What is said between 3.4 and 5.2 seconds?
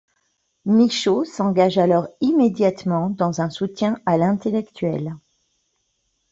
un soutien à l'intellectuel.